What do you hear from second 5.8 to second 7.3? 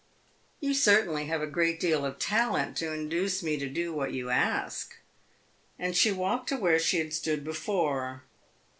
she walked to where she had